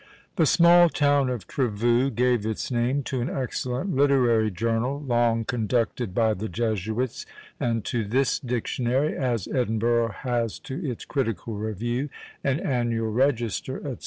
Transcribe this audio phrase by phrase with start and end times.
[0.35, 6.15] The small town of Trevoux gave its name to an excellent literary journal, long conducted
[6.15, 7.27] by the Jesuits,
[7.59, 12.09] and to this dictionary as Edinburgh has to its Critical Review
[12.43, 13.97] and Annual Register, &c.